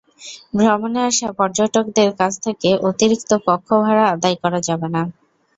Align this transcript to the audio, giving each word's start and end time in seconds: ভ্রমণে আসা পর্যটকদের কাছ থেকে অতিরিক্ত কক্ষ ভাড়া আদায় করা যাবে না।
ভ্রমণে 0.57 1.01
আসা 1.09 1.29
পর্যটকদের 1.39 2.09
কাছ 2.19 2.33
থেকে 2.45 2.69
অতিরিক্ত 2.89 3.31
কক্ষ 3.47 3.69
ভাড়া 3.83 4.05
আদায় 4.13 4.37
করা 4.43 4.59
যাবে 4.67 4.87
না। 4.95 5.01